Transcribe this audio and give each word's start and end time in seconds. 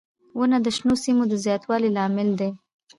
•ونه 0.37 0.57
د 0.65 0.67
شنو 0.77 0.95
سیمو 1.03 1.23
د 1.29 1.33
زیاتوالي 1.45 1.89
لامل 1.97 2.29
دی. 2.39 2.49